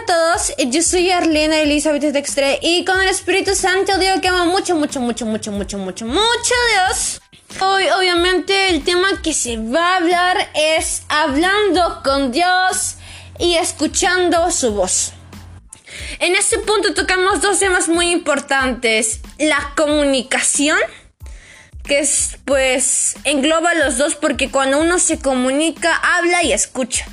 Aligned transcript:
a 0.00 0.06
todos, 0.06 0.54
yo 0.68 0.82
soy 0.82 1.10
Arlena 1.10 1.58
Elizabeth 1.58 2.02
Dextre 2.02 2.58
y 2.62 2.84
con 2.84 3.00
el 3.00 3.08
Espíritu 3.08 3.54
Santo 3.54 3.98
digo 3.98 4.20
que 4.20 4.28
amo 4.28 4.46
mucho, 4.46 4.74
mucho, 4.74 5.00
mucho, 5.00 5.26
mucho, 5.26 5.52
mucho, 5.52 5.78
mucho, 5.78 6.06
mucho 6.06 6.54
Dios. 6.72 7.20
Hoy 7.60 7.84
obviamente 7.90 8.70
el 8.70 8.82
tema 8.82 9.20
que 9.22 9.34
se 9.34 9.58
va 9.58 9.94
a 9.94 9.96
hablar 9.96 10.50
es 10.54 11.02
hablando 11.08 12.00
con 12.02 12.32
Dios 12.32 12.94
y 13.38 13.54
escuchando 13.56 14.50
su 14.50 14.72
voz. 14.72 15.12
En 16.18 16.34
este 16.34 16.58
punto 16.60 16.94
tocamos 16.94 17.42
dos 17.42 17.58
temas 17.58 17.88
muy 17.88 18.10
importantes, 18.10 19.20
la 19.38 19.72
comunicación, 19.76 20.78
que 21.84 21.98
es 21.98 22.38
pues 22.46 23.16
engloba 23.24 23.74
los 23.74 23.98
dos 23.98 24.14
porque 24.14 24.50
cuando 24.50 24.80
uno 24.80 24.98
se 24.98 25.18
comunica 25.18 25.94
habla 25.96 26.42
y 26.42 26.52
escucha. 26.52 27.06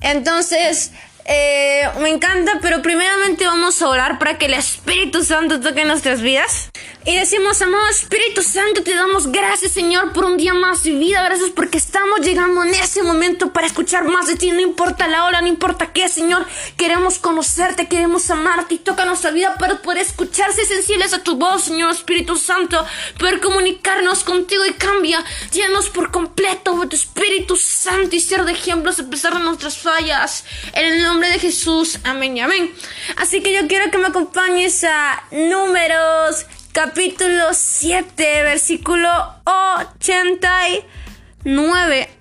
Entonces, 0.00 0.92
eh, 1.28 1.88
me 2.00 2.10
encanta, 2.10 2.60
pero 2.62 2.82
primeramente 2.82 3.46
vamos 3.46 3.82
a 3.82 3.88
orar 3.88 4.18
para 4.18 4.38
que 4.38 4.46
el 4.46 4.54
Espíritu 4.54 5.24
Santo 5.24 5.60
toque 5.60 5.84
nuestras 5.84 6.22
vidas. 6.22 6.70
Y 7.04 7.14
decimos, 7.14 7.62
amado 7.62 7.86
Espíritu 7.88 8.42
Santo, 8.42 8.82
te 8.82 8.92
damos 8.92 9.30
gracias, 9.30 9.70
Señor, 9.70 10.12
por 10.12 10.24
un 10.24 10.36
día 10.36 10.54
más 10.54 10.82
de 10.82 10.90
vida. 10.90 11.22
Gracias 11.22 11.50
porque 11.50 11.78
estamos 11.78 12.20
llegando 12.20 12.64
en 12.64 12.74
ese 12.74 13.04
momento 13.04 13.52
para 13.52 13.68
escuchar 13.68 14.02
más 14.08 14.26
de 14.26 14.34
ti. 14.34 14.50
No 14.50 14.60
importa 14.60 15.06
la 15.06 15.24
hora, 15.24 15.40
no 15.40 15.46
importa 15.46 15.92
qué, 15.92 16.08
Señor. 16.08 16.44
Queremos 16.76 17.20
conocerte, 17.20 17.86
queremos 17.86 18.28
amarte 18.30 18.74
y 18.74 18.78
toca 18.78 19.04
nuestra 19.04 19.30
vida 19.30 19.54
para 19.56 19.80
poder 19.82 19.98
escucharse 19.98 20.66
sensibles 20.66 21.14
a 21.14 21.22
tu 21.22 21.36
voz, 21.36 21.62
Señor 21.62 21.92
Espíritu 21.92 22.34
Santo. 22.34 22.84
Poder 23.18 23.40
comunicarnos 23.40 24.24
contigo 24.24 24.64
y 24.64 24.72
cambia. 24.72 25.24
Llénanos 25.52 25.90
por 25.90 26.10
completo 26.10 26.76
de 26.80 26.88
tu 26.88 26.96
Espíritu 26.96 27.56
Santo 27.56 28.16
y 28.16 28.20
ser 28.20 28.44
de 28.44 28.50
ejemplos 28.50 28.98
a 28.98 29.08
pesar 29.08 29.34
de 29.34 29.44
nuestras 29.44 29.78
fallas. 29.78 30.44
En 30.72 30.84
el 30.84 31.02
nombre 31.02 31.15
de 31.24 31.38
Jesús. 31.38 31.98
Amén 32.04 32.36
y 32.36 32.40
amén. 32.40 32.74
Así 33.16 33.42
que 33.42 33.52
yo 33.52 33.66
quiero 33.66 33.90
que 33.90 33.98
me 33.98 34.08
acompañes 34.08 34.84
a 34.84 35.24
números 35.30 36.46
capítulo 36.72 37.48
7, 37.52 38.42
versículo 38.42 39.08
89. 39.46 42.16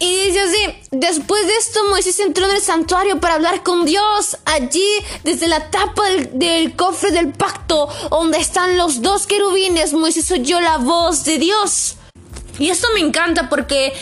Y 0.00 0.26
dice 0.26 0.40
así, 0.40 0.88
después 0.90 1.46
de 1.46 1.56
esto 1.56 1.80
Moisés 1.90 2.20
entró 2.20 2.48
en 2.48 2.56
el 2.56 2.62
santuario 2.62 3.20
para 3.20 3.34
hablar 3.34 3.62
con 3.62 3.84
Dios. 3.84 4.38
Allí, 4.44 4.88
desde 5.24 5.48
la 5.48 5.70
tapa 5.70 6.02
del, 6.32 6.76
cofre 6.76 7.10
del 7.10 7.32
pacto, 7.32 7.88
donde 8.10 8.38
están 8.38 8.76
los 8.76 9.02
dos 9.02 9.26
querubines, 9.26 9.92
Moisés 9.92 10.30
oyó 10.30 10.60
la 10.60 10.78
voz 10.78 11.24
de 11.24 11.38
Dios. 11.38 11.96
Y 12.58 12.70
esto 12.70 12.88
me 12.94 13.00
encanta 13.00 13.48
porque 13.48 13.92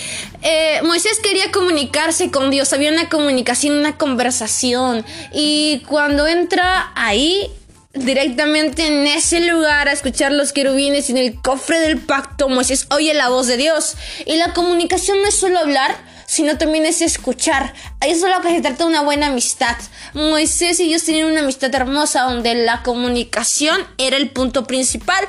eh, 0.43 0.81
Moisés 0.85 1.19
quería 1.23 1.51
comunicarse 1.53 2.31
con 2.31 2.51
Dios, 2.51 2.73
había 2.73 2.91
una 2.91 3.09
comunicación, 3.09 3.77
una 3.77 3.99
conversación. 3.99 5.05
Y 5.33 5.83
cuando 5.87 6.27
entra 6.27 6.93
ahí, 6.95 7.51
directamente 7.97 8.87
en 8.87 9.07
ese 9.07 9.41
lugar 9.41 9.89
a 9.89 9.93
escuchar 9.93 10.33
los 10.33 10.53
querubines 10.53 11.11
en 11.11 11.17
el 11.17 11.41
cofre 11.41 11.81
del 11.81 11.99
pacto 11.99 12.49
Moisés 12.51 12.87
oye 12.91 13.15
la 13.15 13.29
voz 13.29 13.47
de 13.47 13.57
Dios. 13.57 13.97
Y 14.27 14.37
la 14.37 14.53
comunicación 14.53 15.21
no 15.23 15.29
es 15.29 15.35
solo 15.35 15.59
hablar, 15.59 15.97
sino 16.27 16.59
también 16.59 16.85
es 16.87 17.01
escuchar. 17.03 17.73
Ahí 18.01 18.11
es 18.11 18.21
lo 18.21 18.41
que 18.43 18.55
se 18.55 18.61
trata 18.61 18.85
de 18.85 18.91
una 18.91 19.03
buena 19.03 19.29
amistad. 19.29 19.77
Moisés 20.15 20.79
y 20.81 20.89
Dios 20.89 21.05
tenían 21.05 21.31
una 21.31 21.41
amistad 21.41 21.75
hermosa 21.75 22.23
donde 22.23 22.55
la 22.55 22.83
comunicación 22.83 23.81
era 23.99 24.17
el 24.17 24.31
punto 24.31 24.67
principal, 24.67 25.25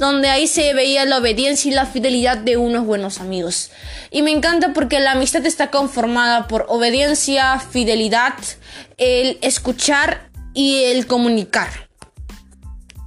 donde 0.00 0.30
ahí 0.30 0.48
se 0.48 0.72
veía 0.72 1.04
la 1.04 1.18
obediencia 1.18 1.70
y 1.70 1.74
la 1.74 1.86
fidelidad 1.86 2.38
de 2.38 2.56
unos 2.56 2.86
buenos 2.86 3.20
amigos. 3.20 3.70
Y 4.10 4.22
me 4.22 4.32
encanta 4.32 4.72
porque 4.72 4.98
la 4.98 5.12
amistad 5.12 5.44
está 5.46 5.70
conformada 5.70 6.48
por 6.48 6.64
obediencia, 6.68 7.60
fidelidad, 7.60 8.34
el 8.96 9.38
escuchar 9.42 10.30
y 10.54 10.84
el 10.84 11.06
comunicar. 11.06 11.89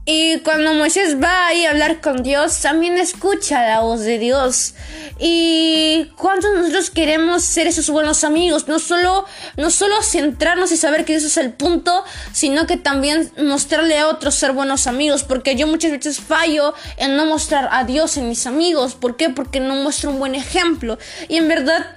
Y 0.06 0.40
cuando 0.40 0.74
Moisés 0.74 1.16
va 1.24 1.48
ahí 1.48 1.66
a 1.66 1.70
hablar 1.70 2.02
con 2.02 2.24
Dios, 2.24 2.60
también 2.60 2.98
escucha 2.98 3.66
la 3.66 3.80
voz 3.80 4.02
de 4.02 4.20
Dios. 4.20 4.74
Y 5.18 6.12
cuántos 6.18 6.54
nosotros 6.54 6.90
queremos 6.90 7.42
ser 7.44 7.68
esos 7.68 7.90
buenos 7.90 8.26
amigos, 8.26 8.68
no 8.68 8.80
solo, 8.80 9.26
no 9.56 9.70
solo 9.70 10.02
centrarnos 10.02 10.74
y 10.74 10.78
saber 10.78 11.06
que 11.06 11.16
eso 11.16 11.28
es 11.28 11.38
el 11.38 11.54
punto, 11.54 12.04
sino 12.34 12.68
que 12.68 12.76
también 12.76 13.32
mostrarle 13.38 13.98
a 13.98 14.10
otros 14.10 14.36
ser 14.36 14.52
buenos 14.52 14.88
amigos, 14.88 15.24
porque 15.24 15.56
yo 15.56 15.68
muchas 15.68 15.92
veces 15.92 16.20
fallo 16.20 16.74
en 16.98 17.16
no 17.16 17.26
mostrar 17.26 17.70
a 17.72 17.86
Dios 17.86 18.18
en 18.18 18.28
mis 18.28 18.46
amigos. 18.46 18.96
¿Por 18.96 19.16
qué? 19.16 19.30
Porque 19.30 19.62
no 19.62 19.76
muestro 19.76 20.10
un 20.10 20.20
buen 20.20 20.36
ejemplo. 20.36 20.98
Y 21.30 21.38
en 21.38 21.48
verdad, 21.48 21.96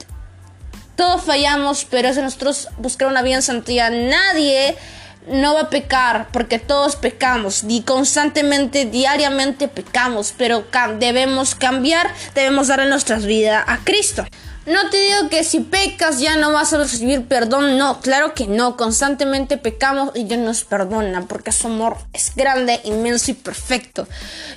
todos 0.94 1.24
fallamos, 1.24 1.84
pero 1.90 2.06
es 2.06 2.14
de 2.14 2.22
nosotros 2.22 2.68
buscar 2.78 3.08
una 3.08 3.22
vida 3.22 3.34
en 3.34 3.42
santidad. 3.42 3.90
Nadie 3.90 4.76
no 5.26 5.54
va 5.54 5.62
a 5.62 5.70
pecar 5.70 6.28
porque 6.32 6.58
todos 6.58 6.96
pecamos 6.96 7.64
y 7.68 7.82
constantemente, 7.82 8.84
diariamente 8.84 9.68
pecamos, 9.68 10.34
pero 10.36 10.64
debemos 10.98 11.54
cambiar, 11.54 12.12
debemos 12.34 12.68
darle 12.68 12.88
nuestras 12.88 13.26
vidas 13.26 13.64
a 13.66 13.78
Cristo. 13.78 14.26
No 14.66 14.90
te 14.90 14.96
digo 14.96 15.28
que 15.28 15.44
si 15.44 15.60
pecas 15.60 16.18
ya 16.18 16.36
no 16.36 16.52
vas 16.52 16.72
a 16.72 16.78
recibir 16.78 17.26
perdón, 17.26 17.78
no, 17.78 18.00
claro 18.00 18.34
que 18.34 18.48
no, 18.48 18.76
constantemente 18.76 19.58
pecamos 19.58 20.10
y 20.16 20.24
Dios 20.24 20.40
nos 20.40 20.64
perdona 20.64 21.24
porque 21.28 21.52
su 21.52 21.68
amor 21.68 21.98
es 22.12 22.32
grande, 22.34 22.80
inmenso 22.82 23.30
y 23.30 23.34
perfecto. 23.34 24.08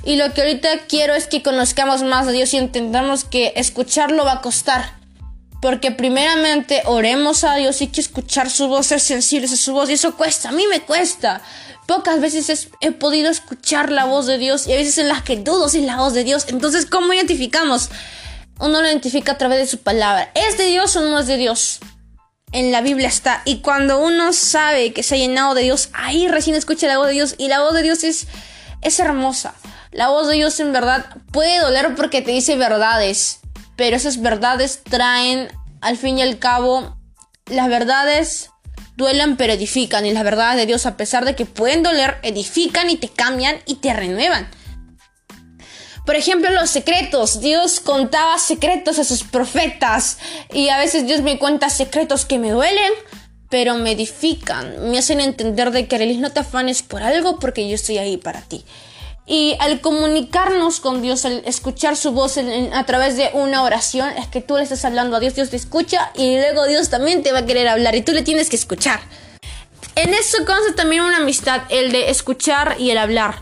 Y 0.03 0.15
lo 0.15 0.33
que 0.33 0.41
ahorita 0.41 0.69
quiero 0.87 1.13
es 1.13 1.27
que 1.27 1.43
conozcamos 1.43 2.01
más 2.01 2.27
a 2.27 2.31
Dios 2.31 2.51
y 2.55 2.57
entendamos 2.57 3.23
que 3.23 3.53
escucharlo 3.55 4.25
va 4.25 4.33
a 4.33 4.41
costar 4.41 4.98
porque 5.61 5.91
primeramente 5.91 6.81
oremos 6.85 7.43
a 7.43 7.55
Dios 7.55 7.81
y 7.81 7.87
que 7.87 8.01
escuchar 8.01 8.49
su 8.49 8.67
voz, 8.67 8.87
ser 8.87 8.99
sensibles 8.99 9.51
a 9.51 9.57
su 9.57 9.73
voz. 9.73 9.89
Y 9.89 9.93
eso 9.93 10.15
cuesta, 10.15 10.49
a 10.49 10.51
mí 10.51 10.65
me 10.69 10.81
cuesta. 10.81 11.41
Pocas 11.85 12.21
veces 12.21 12.69
he 12.81 12.91
podido 12.91 13.29
escuchar 13.29 13.91
la 13.91 14.05
voz 14.05 14.27
de 14.27 14.37
Dios 14.37 14.67
y 14.67 14.73
a 14.73 14.75
veces 14.75 14.97
en 14.99 15.07
las 15.07 15.23
que 15.23 15.37
dudo 15.37 15.69
si 15.69 15.79
es 15.79 15.85
la 15.85 15.97
voz 15.97 16.13
de 16.13 16.23
Dios. 16.23 16.45
Entonces, 16.47 16.85
¿cómo 16.85 17.13
identificamos? 17.13 17.89
Uno 18.59 18.81
lo 18.81 18.87
identifica 18.87 19.33
a 19.33 19.37
través 19.37 19.59
de 19.59 19.67
su 19.67 19.79
palabra. 19.79 20.31
¿Es 20.35 20.57
de 20.57 20.65
Dios 20.65 20.95
o 20.95 21.01
no 21.01 21.19
es 21.19 21.27
de 21.27 21.37
Dios? 21.37 21.79
En 22.51 22.71
la 22.71 22.81
Biblia 22.81 23.07
está. 23.07 23.41
Y 23.45 23.57
cuando 23.61 23.99
uno 23.99 24.33
sabe 24.33 24.93
que 24.93 25.03
se 25.03 25.15
ha 25.15 25.17
llenado 25.17 25.55
de 25.55 25.63
Dios, 25.63 25.89
ahí 25.93 26.27
recién 26.27 26.55
escucha 26.55 26.87
la 26.87 26.97
voz 26.97 27.07
de 27.07 27.13
Dios. 27.13 27.35
Y 27.37 27.47
la 27.47 27.61
voz 27.61 27.73
de 27.73 27.81
Dios 27.81 28.03
es, 28.03 28.27
es 28.81 28.99
hermosa. 28.99 29.55
La 29.91 30.09
voz 30.09 30.27
de 30.27 30.35
Dios 30.35 30.59
en 30.59 30.71
verdad 30.71 31.05
puede 31.31 31.59
doler 31.59 31.95
porque 31.95 32.21
te 32.21 32.31
dice 32.31 32.55
verdades 32.55 33.39
pero 33.79 33.95
esas 33.95 34.21
verdades 34.21 34.81
traen 34.83 35.47
al 35.79 35.95
fin 35.95 36.17
y 36.17 36.21
al 36.21 36.37
cabo 36.37 36.97
las 37.45 37.69
verdades 37.69 38.49
duelen 38.97 39.37
pero 39.37 39.53
edifican 39.53 40.05
y 40.05 40.11
las 40.11 40.25
verdades 40.25 40.57
de 40.57 40.65
Dios 40.65 40.85
a 40.85 40.97
pesar 40.97 41.23
de 41.23 41.33
que 41.33 41.45
pueden 41.45 41.81
doler 41.81 42.17
edifican 42.23 42.89
y 42.89 42.97
te 42.97 43.07
cambian 43.07 43.55
y 43.65 43.75
te 43.75 43.93
renuevan. 43.93 44.49
Por 46.05 46.17
ejemplo, 46.17 46.49
los 46.49 46.69
secretos. 46.69 47.39
Dios 47.39 47.79
contaba 47.79 48.37
secretos 48.37 48.99
a 48.99 49.05
sus 49.05 49.23
profetas 49.23 50.17
y 50.51 50.67
a 50.67 50.77
veces 50.77 51.07
Dios 51.07 51.21
me 51.21 51.39
cuenta 51.39 51.69
secretos 51.69 52.25
que 52.25 52.37
me 52.37 52.51
duelen, 52.51 52.91
pero 53.49 53.75
me 53.75 53.93
edifican, 53.93 54.91
me 54.91 54.97
hacen 54.97 55.21
entender 55.21 55.71
de 55.71 55.87
que 55.87 56.15
no 56.17 56.33
te 56.33 56.41
afanes 56.41 56.83
por 56.83 57.01
algo 57.01 57.39
porque 57.39 57.69
yo 57.69 57.75
estoy 57.75 57.97
ahí 57.97 58.17
para 58.17 58.41
ti. 58.41 58.65
Y 59.31 59.55
al 59.59 59.79
comunicarnos 59.79 60.79
con 60.79 61.03
Dios, 61.03 61.23
al 61.23 61.43
escuchar 61.45 61.95
su 61.95 62.13
voz 62.13 62.39
a 62.39 62.85
través 62.87 63.15
de 63.15 63.29
una 63.33 63.61
oración, 63.61 64.09
es 64.17 64.25
que 64.25 64.41
tú 64.41 64.57
le 64.57 64.63
estás 64.63 64.83
hablando 64.85 65.15
a 65.15 65.19
Dios, 65.19 65.35
Dios 65.35 65.51
te 65.51 65.55
escucha 65.55 66.11
y 66.15 66.37
luego 66.37 66.65
Dios 66.65 66.89
también 66.89 67.21
te 67.21 67.31
va 67.31 67.39
a 67.39 67.45
querer 67.45 67.67
hablar 67.67 67.93
y 67.95 68.01
tú 68.01 68.11
le 68.11 68.23
tienes 68.23 68.49
que 68.49 68.55
escuchar. 68.55 68.99
En 69.93 70.15
eso 70.15 70.39
consta 70.47 70.73
también 70.75 71.03
una 71.03 71.17
amistad, 71.17 71.61
el 71.69 71.91
de 71.91 72.09
escuchar 72.09 72.77
y 72.79 72.89
el 72.89 72.97
hablar. 72.97 73.35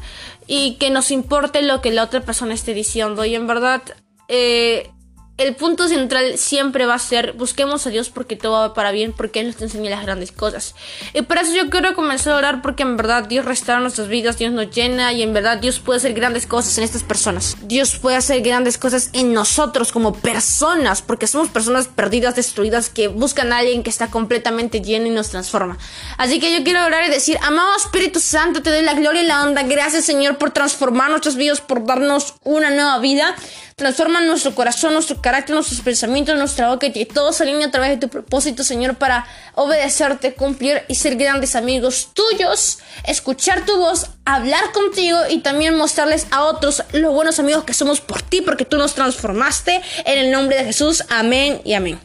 Y 0.45 0.75
que 0.75 0.89
nos 0.89 1.09
importe 1.09 1.61
lo 1.61 1.79
que 1.79 1.91
la 1.91 2.03
otra 2.03 2.19
persona 2.19 2.53
esté 2.53 2.73
diciendo. 2.73 3.23
Y 3.23 3.35
en 3.35 3.47
verdad, 3.47 3.81
eh, 4.27 4.91
el 5.37 5.55
punto 5.55 5.87
central 5.87 6.37
siempre 6.37 6.85
va 6.85 6.95
a 6.95 6.99
ser 6.99 7.33
busquemos 7.33 7.85
a 7.85 7.89
Dios 7.91 8.09
porque 8.09 8.35
todo 8.35 8.53
va 8.53 8.73
para 8.73 8.91
bien, 8.91 9.13
porque 9.13 9.39
Él 9.39 9.47
nos 9.47 9.61
enseña 9.61 9.91
las 9.91 10.03
grandes 10.03 10.31
cosas. 10.31 10.73
Y 11.13 11.21
por 11.21 11.37
eso 11.37 11.53
yo 11.53 11.69
quiero 11.69 11.93
comenzar 11.95 12.33
a 12.33 12.37
orar 12.37 12.61
porque 12.61 12.83
en 12.83 12.97
verdad 12.97 13.23
Dios 13.23 13.45
restaura 13.45 13.79
nuestras 13.81 14.07
vidas, 14.07 14.37
Dios 14.37 14.51
nos 14.51 14.71
llena 14.71 15.13
y 15.13 15.21
en 15.21 15.33
verdad 15.33 15.59
Dios 15.59 15.79
puede 15.79 15.97
hacer 15.97 16.13
grandes 16.13 16.47
cosas 16.47 16.77
en 16.77 16.83
estas 16.83 17.03
personas. 17.03 17.55
Dios 17.61 17.97
puede 17.97 18.17
hacer 18.17 18.41
grandes 18.41 18.77
cosas 18.77 19.09
en 19.13 19.33
nosotros 19.33 19.91
como 19.91 20.13
personas, 20.13 21.01
porque 21.03 21.27
somos 21.27 21.49
personas 21.49 21.87
perdidas, 21.87 22.35
destruidas, 22.35 22.89
que 22.89 23.07
buscan 23.07 23.53
a 23.53 23.59
alguien 23.59 23.83
que 23.83 23.91
está 23.91 24.09
completamente 24.09 24.81
lleno 24.81 25.05
y 25.05 25.11
nos 25.11 25.29
transforma. 25.29 25.77
Así 26.17 26.39
que 26.39 26.51
yo 26.51 26.63
quiero 26.63 26.83
orar 26.83 27.07
y 27.07 27.11
decir, 27.11 27.37
amado 27.43 27.75
Espíritu 27.77 28.19
Santo, 28.19 28.63
te 28.63 28.71
doy 28.71 28.81
la 28.81 28.95
gloria 28.95 29.21
y 29.21 29.27
la 29.27 29.43
honra. 29.43 29.63
Gracias 29.63 30.05
Señor 30.05 30.37
por 30.37 30.49
transformar 30.49 31.11
nuestras 31.11 31.35
vidas, 31.35 31.61
por 31.61 31.85
darnos 31.85 32.35
una 32.43 32.71
nueva 32.71 32.97
vida. 32.99 33.35
Transforma 33.79 34.21
nuestro 34.21 34.55
corazón, 34.55 34.93
nuestro 34.93 35.21
carácter, 35.21 35.53
nuestros 35.53 35.81
pensamientos, 35.81 36.35
nuestra 36.35 36.69
boca 36.69 36.87
y 36.87 37.05
todo 37.05 37.31
se 37.31 37.43
alinea 37.43 37.67
a 37.67 37.69
través 37.69 37.91
de 37.91 37.97
tu 37.97 38.09
propósito, 38.09 38.63
Señor, 38.63 38.95
para 38.95 39.27
obedecerte, 39.53 40.33
cumplir 40.33 40.81
y 40.87 40.95
ser 40.95 41.15
grandes 41.15 41.55
amigos 41.55 42.09
tuyos, 42.15 42.79
escuchar 43.03 43.67
tu 43.67 43.77
voz, 43.77 44.09
hablar 44.25 44.71
contigo 44.71 45.19
y 45.29 45.41
también 45.41 45.77
mostrarles 45.77 46.25
a 46.31 46.45
otros 46.45 46.85
los 46.91 47.13
buenos 47.13 47.37
amigos 47.37 47.65
que 47.65 47.75
somos 47.75 48.01
por 48.01 48.23
ti, 48.23 48.41
porque 48.41 48.65
tú 48.65 48.79
nos 48.79 48.95
transformaste. 48.95 49.79
En 50.05 50.17
el 50.17 50.31
nombre 50.31 50.57
de 50.57 50.63
Jesús, 50.63 51.03
amén 51.09 51.61
y 51.63 51.75
amén. 51.75 51.99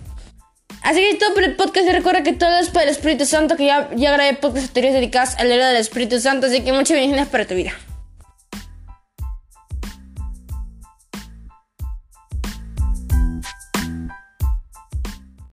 Así 0.82 1.00
que 1.00 1.12
es 1.12 1.18
todo 1.18 1.32
por 1.32 1.44
el 1.44 1.56
podcast. 1.56 1.86
Y 1.86 1.92
recuerda 1.92 2.22
que 2.22 2.34
todo 2.34 2.54
es 2.58 2.68
para 2.68 2.82
el 2.82 2.90
Espíritu 2.90 3.24
Santo. 3.24 3.56
Que 3.56 3.64
ya, 3.64 3.88
ya 3.96 4.12
grabé 4.12 4.34
podcast 4.34 4.66
anteriores 4.66 5.00
dedicados 5.00 5.36
al 5.38 5.50
héroe 5.50 5.68
del 5.68 5.76
Espíritu 5.76 6.20
Santo. 6.20 6.48
Así 6.48 6.60
que 6.60 6.72
muchas 6.74 6.96
bendiciones 6.98 7.28
para 7.28 7.46
tu 7.46 7.54
vida. 7.54 7.72